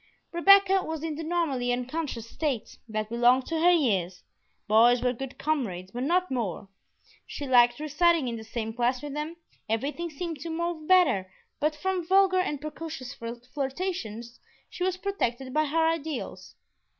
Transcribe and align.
Rebecca 0.31 0.81
was 0.81 1.03
in 1.03 1.13
the 1.13 1.23
normally 1.23 1.71
unconscious 1.71 2.27
state 2.27 2.79
that 2.89 3.07
belonged 3.11 3.45
to 3.45 3.59
her 3.61 3.69
years; 3.69 4.23
boys 4.67 4.99
were 5.03 5.13
good 5.13 5.37
comrades, 5.37 5.91
but 5.91 6.01
no 6.01 6.23
more; 6.31 6.69
she 7.27 7.45
liked 7.45 7.79
reciting 7.79 8.27
in 8.27 8.35
the 8.35 8.43
same 8.43 8.73
class 8.73 9.03
with 9.03 9.13
them, 9.13 9.35
everything 9.69 10.09
seemed 10.09 10.39
to 10.39 10.49
move 10.49 10.87
better; 10.87 11.31
but 11.59 11.75
from 11.75 12.03
vulgar 12.07 12.39
and 12.39 12.59
precocious 12.59 13.13
flirtations 13.13 14.39
she 14.71 14.83
was 14.83 14.97
protected 14.97 15.53
by 15.53 15.65
her 15.65 15.87
ideals. 15.89 16.55